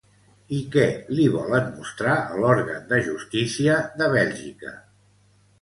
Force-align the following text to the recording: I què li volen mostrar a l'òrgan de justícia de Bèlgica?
I 0.59 0.59
què 0.75 0.85
li 1.17 1.27
volen 1.35 1.69
mostrar 1.75 2.15
a 2.21 2.39
l'òrgan 2.45 2.89
de 2.95 3.03
justícia 3.11 3.77
de 4.01 4.09
Bèlgica? 4.19 4.77